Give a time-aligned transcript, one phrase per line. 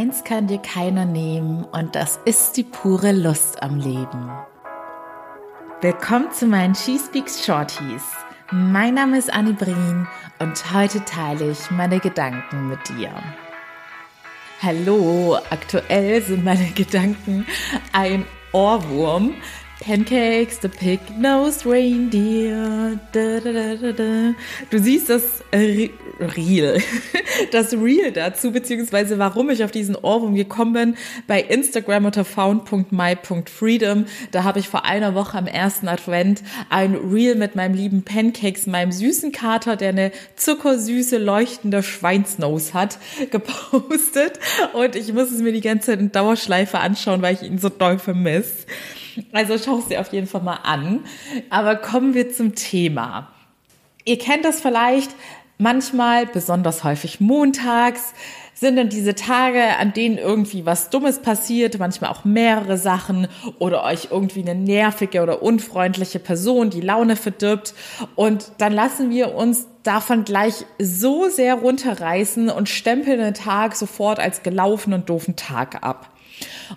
[0.00, 4.30] Eins kann dir keiner nehmen und das ist die pure Lust am Leben.
[5.82, 8.02] Willkommen zu meinen She Speaks Shorties.
[8.50, 10.08] Mein Name ist Annie Brien
[10.38, 13.10] und heute teile ich meine Gedanken mit dir.
[14.62, 17.44] Hallo, aktuell sind meine Gedanken
[17.92, 19.34] ein Ohrwurm,
[19.80, 22.98] Pancakes, the pig-nosed reindeer.
[23.12, 24.34] Da, da, da,
[24.68, 26.82] du siehst das Reel,
[27.52, 34.04] das Reel dazu, beziehungsweise warum ich auf diesen Ohrwurm gekommen bin, bei Instagram unter found.my.freedom.
[34.32, 38.66] Da habe ich vor einer Woche am ersten Advent ein Reel mit meinem lieben Pancakes,
[38.66, 42.98] meinem süßen Kater, der eine zuckersüße, leuchtende Schweinsnose hat,
[43.30, 44.38] gepostet.
[44.74, 47.70] Und ich muss es mir die ganze Zeit in Dauerschleife anschauen, weil ich ihn so
[47.70, 48.66] doll vermisse.
[49.32, 51.04] Also schau es dir auf jeden Fall mal an.
[51.50, 53.32] Aber kommen wir zum Thema.
[54.04, 55.10] Ihr kennt das vielleicht
[55.58, 58.14] manchmal, besonders häufig montags,
[58.54, 63.26] sind dann diese Tage, an denen irgendwie was Dummes passiert, manchmal auch mehrere Sachen
[63.58, 67.74] oder euch irgendwie eine nervige oder unfreundliche Person die Laune verdirbt
[68.16, 74.18] und dann lassen wir uns davon gleich so sehr runterreißen und stempeln den Tag sofort
[74.18, 76.10] als gelaufen und doofen Tag ab.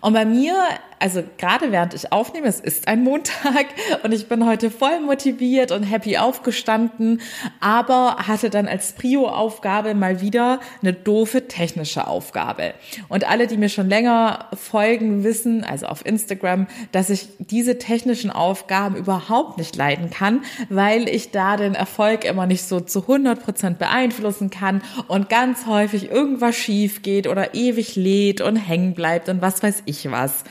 [0.00, 0.54] Und bei mir,
[0.98, 3.66] also gerade während ich aufnehme, es ist ein Montag
[4.02, 7.20] und ich bin heute voll motiviert und happy aufgestanden,
[7.60, 12.74] aber hatte dann als Prio-Aufgabe mal wieder eine doofe technische Aufgabe.
[13.08, 18.30] Und alle, die mir schon länger folgen, wissen, also auf Instagram, dass ich diese technischen
[18.30, 23.42] Aufgaben überhaupt nicht leiden kann, weil ich da den Erfolg immer nicht so zu 100
[23.42, 29.28] Prozent beeinflussen kann und ganz häufig irgendwas schief geht oder ewig lädt und hängen bleibt
[29.28, 30.44] und was weiß ich was.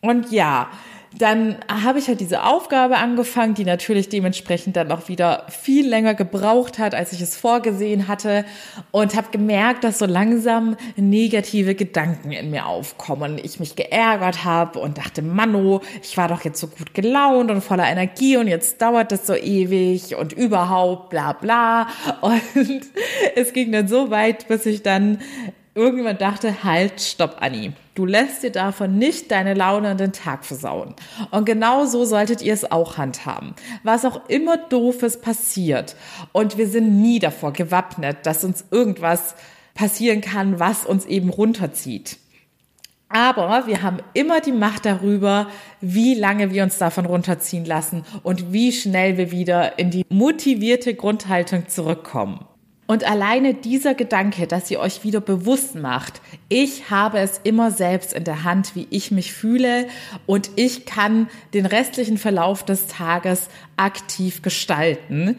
[0.00, 0.68] Und ja,
[1.18, 6.14] dann habe ich halt diese Aufgabe angefangen, die natürlich dementsprechend dann auch wieder viel länger
[6.14, 8.44] gebraucht hat, als ich es vorgesehen hatte
[8.90, 13.38] und habe gemerkt, dass so langsam negative Gedanken in mir aufkommen.
[13.42, 17.62] Ich mich geärgert habe und dachte, Manno, ich war doch jetzt so gut gelaunt und
[17.62, 21.86] voller Energie und jetzt dauert das so ewig und überhaupt bla bla.
[22.20, 22.42] Und
[23.36, 25.18] es ging dann so weit, bis ich dann
[25.74, 27.72] irgendwann dachte, halt, stopp, Anni.
[27.94, 30.94] Du lässt dir davon nicht deine Laune an den Tag versauen.
[31.30, 33.54] Und genau so solltet ihr es auch handhaben.
[33.82, 35.96] Was auch immer doofes passiert.
[36.32, 39.34] Und wir sind nie davor gewappnet, dass uns irgendwas
[39.74, 42.18] passieren kann, was uns eben runterzieht.
[43.08, 45.48] Aber wir haben immer die Macht darüber,
[45.80, 50.94] wie lange wir uns davon runterziehen lassen und wie schnell wir wieder in die motivierte
[50.94, 52.44] Grundhaltung zurückkommen.
[52.86, 58.12] Und alleine dieser Gedanke, dass ihr euch wieder bewusst macht, ich habe es immer selbst
[58.12, 59.86] in der Hand, wie ich mich fühle
[60.26, 65.38] und ich kann den restlichen Verlauf des Tages aktiv gestalten,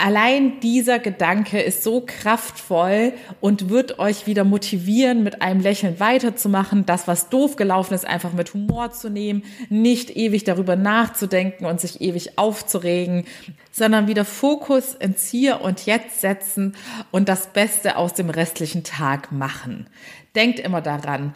[0.00, 6.86] Allein dieser Gedanke ist so kraftvoll und wird euch wieder motivieren, mit einem Lächeln weiterzumachen,
[6.86, 11.80] das, was doof gelaufen ist, einfach mit Humor zu nehmen, nicht ewig darüber nachzudenken und
[11.80, 13.24] sich ewig aufzuregen,
[13.72, 16.76] sondern wieder Fokus ins Hier und Jetzt setzen
[17.10, 19.88] und das Beste aus dem restlichen Tag machen.
[20.36, 21.34] Denkt immer daran,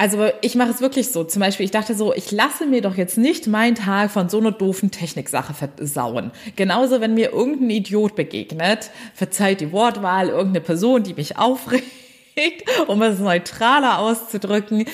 [0.00, 1.24] also ich mache es wirklich so.
[1.24, 4.38] Zum Beispiel, ich dachte so, ich lasse mir doch jetzt nicht meinen Tag von so
[4.38, 6.30] einer doofen Techniksache versauen.
[6.56, 11.84] Genauso, wenn mir irgendein Idiot begegnet, verzeiht die Wortwahl, irgendeine Person, die mich aufregt,
[12.86, 14.86] um es neutraler auszudrücken,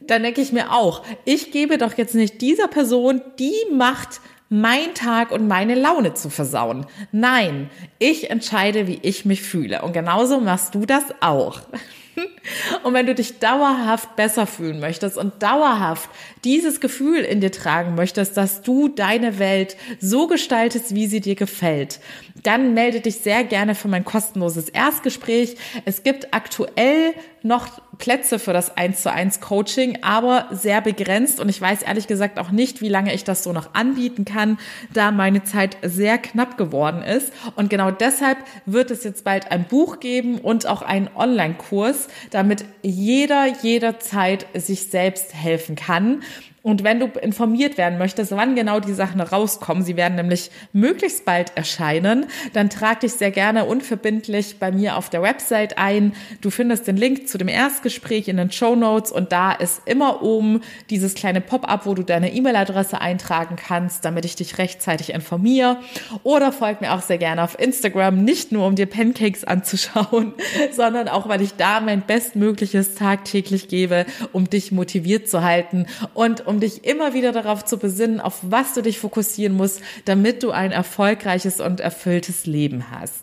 [0.00, 4.94] dann denke ich mir auch, ich gebe doch jetzt nicht dieser Person die Macht, mein
[4.94, 6.86] Tag und meine Laune zu versauen.
[7.12, 9.82] Nein, ich entscheide, wie ich mich fühle.
[9.82, 11.60] Und genauso machst du das auch.
[12.82, 16.10] Und wenn du dich dauerhaft besser fühlen möchtest und dauerhaft
[16.44, 21.34] dieses Gefühl in dir tragen möchtest, dass du deine Welt so gestaltest, wie sie dir
[21.34, 22.00] gefällt,
[22.42, 25.56] dann melde dich sehr gerne für mein kostenloses Erstgespräch.
[25.84, 31.40] Es gibt aktuell noch Plätze für das 1 zu 1 Coaching, aber sehr begrenzt.
[31.40, 34.58] Und ich weiß ehrlich gesagt auch nicht, wie lange ich das so noch anbieten kann,
[34.92, 37.32] da meine Zeit sehr knapp geworden ist.
[37.56, 41.99] Und genau deshalb wird es jetzt bald ein Buch geben und auch einen Online-Kurs,
[42.30, 46.22] damit jeder jederzeit sich selbst helfen kann.
[46.62, 51.24] Und wenn du informiert werden möchtest, wann genau die Sachen rauskommen, sie werden nämlich möglichst
[51.24, 56.12] bald erscheinen, dann trag dich sehr gerne unverbindlich bei mir auf der Website ein.
[56.42, 60.22] Du findest den Link zu dem Erstgespräch in den Show Notes und da ist immer
[60.22, 60.60] oben
[60.90, 65.78] dieses kleine Pop-up, wo du deine E-Mail-Adresse eintragen kannst, damit ich dich rechtzeitig informiere.
[66.24, 70.34] Oder folg mir auch sehr gerne auf Instagram, nicht nur um dir Pancakes anzuschauen,
[70.72, 76.49] sondern auch, weil ich da mein Bestmögliches tagtäglich gebe, um dich motiviert zu halten und
[76.50, 80.50] um dich immer wieder darauf zu besinnen, auf was du dich fokussieren musst, damit du
[80.50, 83.22] ein erfolgreiches und erfülltes Leben hast.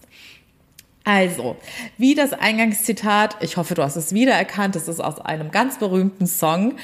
[1.03, 1.57] Also,
[1.97, 6.25] wie das Eingangszitat, ich hoffe, du hast es wiedererkannt, es ist aus einem ganz berühmten
[6.25, 6.75] Song.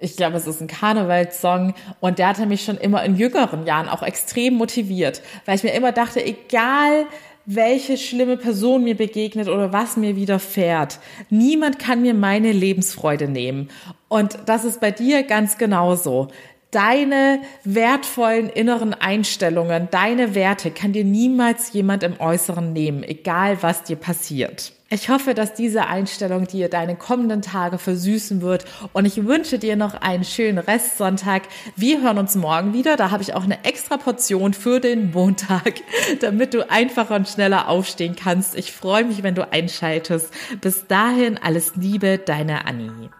[0.00, 3.88] Ich glaube, es ist ein Karnevalssong und der hatte mich schon immer in jüngeren Jahren
[3.88, 7.06] auch extrem motiviert, weil ich mir immer dachte, egal
[7.50, 11.00] welche schlimme Person mir begegnet oder was mir widerfährt.
[11.30, 13.70] Niemand kann mir meine Lebensfreude nehmen.
[14.08, 16.28] Und das ist bei dir ganz genauso.
[16.70, 23.84] Deine wertvollen inneren Einstellungen, deine Werte kann dir niemals jemand im Äußeren nehmen, egal was
[23.84, 24.72] dir passiert.
[24.90, 29.76] Ich hoffe, dass diese Einstellung dir deine kommenden Tage versüßen wird und ich wünsche dir
[29.76, 31.42] noch einen schönen Restsonntag.
[31.76, 32.96] Wir hören uns morgen wieder.
[32.96, 35.74] Da habe ich auch eine extra Portion für den Montag,
[36.20, 38.56] damit du einfacher und schneller aufstehen kannst.
[38.56, 40.32] Ich freue mich, wenn du einschaltest.
[40.62, 43.10] Bis dahin alles Liebe, deine Annie.